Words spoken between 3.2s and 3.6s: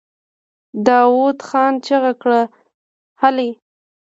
هلئ!